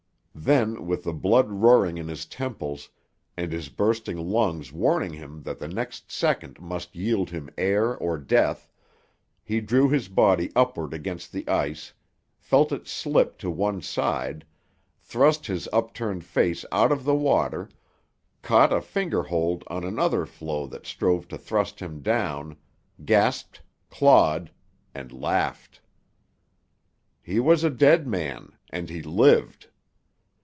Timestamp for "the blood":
1.03-1.51